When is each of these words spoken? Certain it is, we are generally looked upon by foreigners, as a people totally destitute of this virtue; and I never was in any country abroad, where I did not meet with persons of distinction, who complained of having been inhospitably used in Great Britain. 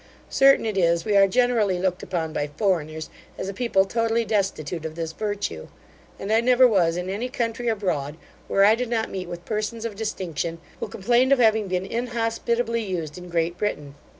Certain 0.31 0.65
it 0.65 0.79
is, 0.79 1.05
we 1.05 1.15
are 1.15 1.27
generally 1.27 1.77
looked 1.77 2.01
upon 2.01 2.33
by 2.33 2.47
foreigners, 2.57 3.11
as 3.37 3.47
a 3.47 3.53
people 3.53 3.85
totally 3.85 4.25
destitute 4.25 4.83
of 4.83 4.95
this 4.95 5.11
virtue; 5.11 5.67
and 6.17 6.33
I 6.33 6.41
never 6.41 6.67
was 6.67 6.97
in 6.97 7.07
any 7.07 7.29
country 7.29 7.67
abroad, 7.67 8.17
where 8.47 8.65
I 8.65 8.73
did 8.73 8.89
not 8.89 9.11
meet 9.11 9.29
with 9.29 9.45
persons 9.45 9.85
of 9.85 9.95
distinction, 9.95 10.57
who 10.79 10.87
complained 10.87 11.31
of 11.31 11.37
having 11.37 11.67
been 11.67 11.85
inhospitably 11.85 12.81
used 12.81 13.15
in 13.15 13.29
Great 13.29 13.59
Britain. 13.59 13.93